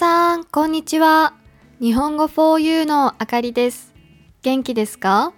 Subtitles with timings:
[0.00, 1.34] さん、こんにちは。
[1.78, 3.92] 日本語 for you のあかりです。
[4.40, 5.34] 元気ですか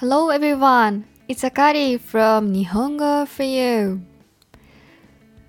[0.00, 4.00] ?Hello everyone, it's Akari from 日本語 for you.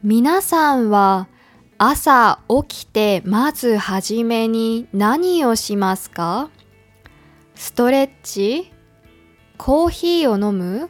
[0.04, 1.29] 皆さんは
[1.78, 6.49] 朝起きてまずはじめに何をしますか？
[7.55, 8.73] ストレッチ？
[9.57, 10.89] コーヒーを飲む？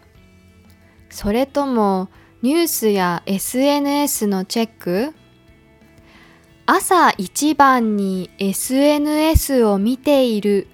[1.11, 2.09] それとも
[2.41, 5.13] ニュースや SNS のチェック？
[6.65, 10.67] 朝一番に SNS を見ている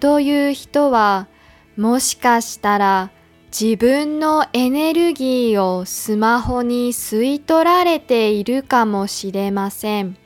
[0.00, 1.28] という人は
[1.76, 3.10] もしかしたら
[3.58, 10.16] 自分のエネルギーをスマホに吸い取られているかもしれません。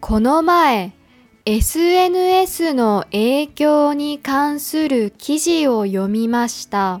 [0.00, 0.92] この前
[1.44, 7.00] SNS の影響に関する記事を読みました。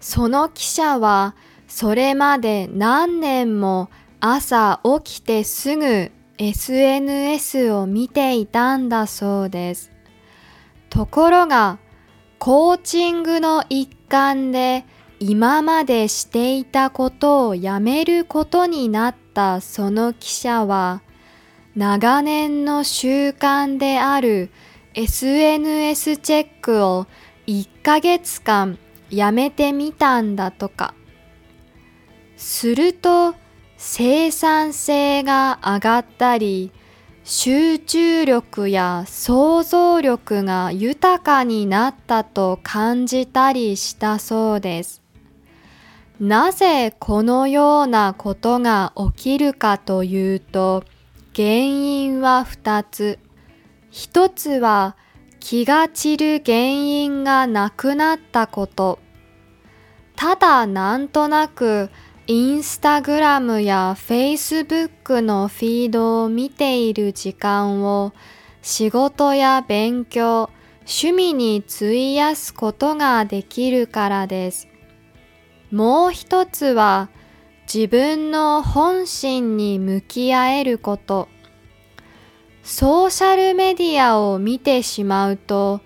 [0.00, 1.34] その記者は
[1.66, 3.90] それまで何年も
[4.20, 9.90] 朝起きてすぐ SNS を見ていたんだそうです。
[10.90, 11.78] ところが
[12.38, 14.84] コーチングの一環で
[15.20, 21.02] 今までしていたことをやめることになったその記者は
[21.74, 24.50] 長年の習慣である
[24.94, 27.06] SNS チェックを
[27.46, 30.94] 1ヶ月間やめてみたんだとか。
[32.36, 33.34] すると
[33.82, 36.70] 生産性が上がったり
[37.24, 45.00] 集中力や想像力が豊かになったと感じたりしたそうです。
[46.20, 50.84] なぜこのようなことが起きるかというと
[51.34, 53.18] 原因は2つ。
[53.90, 54.94] 一つは
[55.40, 58.98] 気が散る原因がなくなったこと。
[60.16, 61.88] ただなんとなく
[62.26, 68.12] インスタグラムやフェイスブックのフィードを見ている時間を
[68.62, 74.68] 仕事や勉強、趣味に費やすことができるからです。
[75.72, 77.08] もう一つは
[77.72, 81.28] 自分の本心に向き合えること。
[82.62, 85.80] ソーシャルメディアを見てしまうと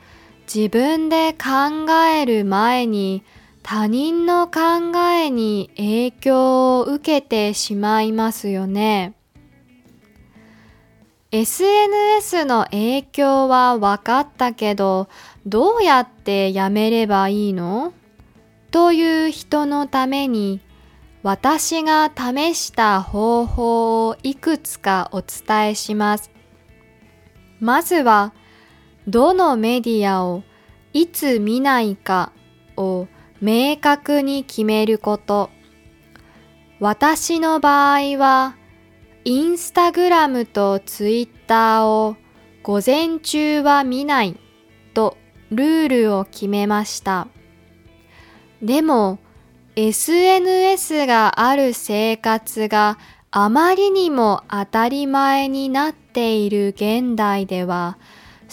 [0.52, 3.22] 自分で考える前に
[3.66, 9.14] 他人の考えに影響を受けてしまいますよね。
[11.32, 15.08] SNS の影響は分かったけど、
[15.46, 17.94] どうやってやめればいいの？
[18.70, 20.60] という人のために、
[21.22, 26.30] 私が試した方法をいくつかお伝えします。
[27.60, 28.34] まずは、
[29.08, 30.42] どのメディアを
[30.92, 32.30] いつ見ないか
[32.76, 33.08] を
[33.40, 35.50] 明確に決めること。
[36.80, 38.56] 私の場合は、
[39.24, 42.16] インスタグラムとツイッターを
[42.62, 44.38] 午前中は見ない
[44.92, 45.16] と
[45.50, 47.28] ルールを決めました。
[48.62, 49.18] でも、
[49.76, 52.98] SNS がある生活が
[53.30, 57.98] あまりにも当たり前になっている現代では、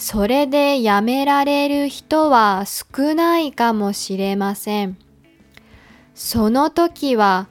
[0.04, 4.98] それでやめられる人は少ないかもしれません。
[6.12, 7.46] その時は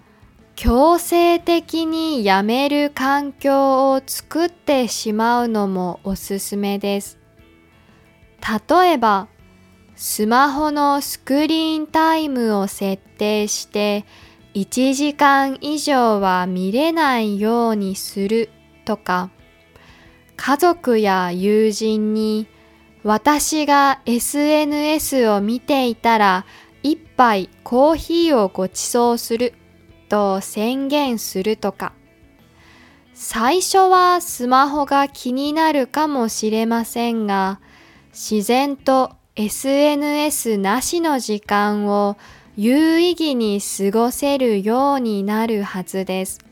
[0.57, 7.17] 強制的にやめる環境を作ってしまうのもおすすめです。
[8.69, 9.29] 例えば、
[9.95, 14.03] スマホのスクリーンタイムを設定して
[14.55, 18.49] 1時間以上は見れないようにする
[18.83, 19.29] とか、
[20.43, 22.47] 家族や友人に
[23.03, 26.45] 私が SNS を見ていたら
[26.81, 29.53] 一杯コーヒーをご馳走する
[30.09, 31.93] と宣言するとか
[33.13, 37.59] 最初はスマホが気になるかもしれませんが
[38.11, 42.17] 自然と SNS なしの時間を
[42.57, 46.50] 有意義に過ごせるようになるはずです。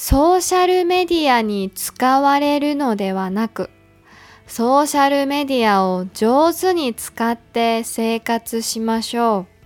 [0.00, 3.68] ソーシャルメディアに使われるのではなく、
[4.46, 9.57] ソーシャルメディアを上手に使って生活しましょう。